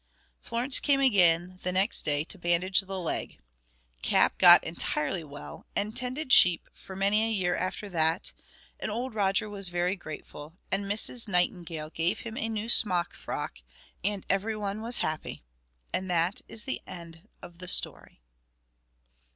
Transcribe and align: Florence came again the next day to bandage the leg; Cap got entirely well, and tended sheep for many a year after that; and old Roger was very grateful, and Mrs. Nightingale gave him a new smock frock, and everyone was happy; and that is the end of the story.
Florence 0.39 0.79
came 0.79 0.99
again 0.99 1.59
the 1.61 1.71
next 1.71 2.03
day 2.03 2.23
to 2.23 2.39
bandage 2.39 2.79
the 2.81 2.97
leg; 2.99 3.37
Cap 4.01 4.39
got 4.39 4.63
entirely 4.63 5.23
well, 5.23 5.67
and 5.75 5.95
tended 5.95 6.33
sheep 6.33 6.67
for 6.73 6.95
many 6.95 7.23
a 7.23 7.29
year 7.31 7.55
after 7.55 7.87
that; 7.87 8.33
and 8.79 8.89
old 8.89 9.13
Roger 9.13 9.47
was 9.47 9.69
very 9.69 9.95
grateful, 9.95 10.57
and 10.71 10.85
Mrs. 10.85 11.27
Nightingale 11.27 11.91
gave 11.91 12.21
him 12.21 12.35
a 12.35 12.49
new 12.49 12.67
smock 12.67 13.13
frock, 13.13 13.59
and 14.03 14.25
everyone 14.27 14.81
was 14.81 14.97
happy; 15.05 15.43
and 15.93 16.09
that 16.09 16.41
is 16.47 16.63
the 16.63 16.81
end 16.87 17.29
of 17.43 17.59
the 17.59 17.67
story. 17.67 18.23